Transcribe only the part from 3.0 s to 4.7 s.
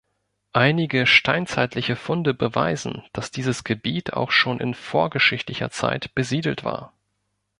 dass dieses Gebiet auch schon